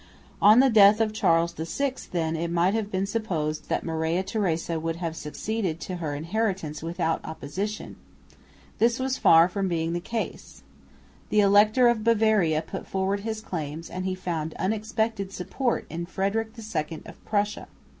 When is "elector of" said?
11.41-12.03